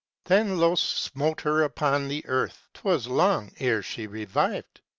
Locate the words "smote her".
0.81-1.61